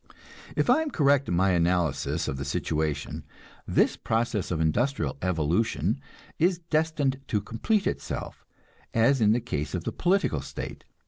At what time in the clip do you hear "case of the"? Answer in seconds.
9.39-9.91